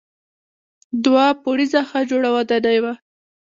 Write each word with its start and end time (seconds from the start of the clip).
دوه 1.03 1.25
پوړیزه 1.41 1.81
ښه 1.89 1.99
جوړه 2.09 2.29
ودانۍ 2.35 2.77
وه. 2.83 2.93